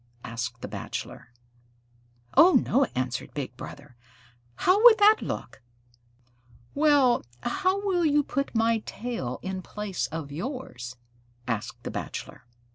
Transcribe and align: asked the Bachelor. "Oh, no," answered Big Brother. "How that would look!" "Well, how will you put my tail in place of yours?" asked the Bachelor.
asked 0.23 0.61
the 0.63 0.67
Bachelor. 0.67 1.31
"Oh, 2.35 2.53
no," 2.53 2.85
answered 2.95 3.35
Big 3.35 3.55
Brother. 3.55 3.95
"How 4.55 4.79
that 4.95 5.17
would 5.19 5.27
look!" 5.27 5.61
"Well, 6.73 7.23
how 7.41 7.79
will 7.85 8.03
you 8.07 8.23
put 8.23 8.55
my 8.55 8.79
tail 8.87 9.37
in 9.43 9.61
place 9.61 10.07
of 10.07 10.31
yours?" 10.31 10.95
asked 11.47 11.83
the 11.83 11.91
Bachelor. 11.91 12.45